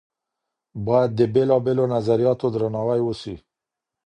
بايد 0.85 1.11
د 1.19 1.21
بېلابېلو 1.33 1.83
نظرياتو 1.95 2.47
درناوی 2.55 3.01
وسي. 3.03 3.35